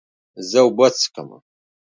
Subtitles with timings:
[0.49, 1.29] زه اوبه څښم